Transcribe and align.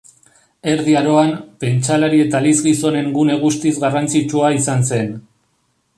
Erdi 0.69 0.95
Aroan, 1.01 1.33
pentsalari 1.65 2.23
eta 2.25 2.41
elizgizonen 2.45 3.13
gune 3.19 3.39
guztiz 3.45 3.77
garrantzitsua 3.85 4.53
izan 4.63 4.87
zen. 4.93 5.15